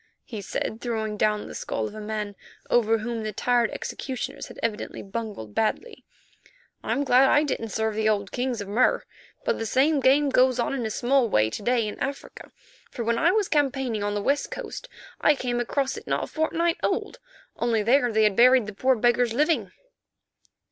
[0.25, 2.35] he said, throwing down the skull of a man
[2.71, 6.03] over whom the tired executioners had evidently bungled badly,
[6.83, 9.05] "I'm glad I didn't serve the old kings of Mur.
[9.45, 12.51] But the same game goes on in a small way to day in Africa,
[12.89, 14.89] for when I was campaigning on the West Coast
[15.21, 17.19] I came across it not a fortnight old,
[17.57, 19.71] only there they had buried the poor beggars living."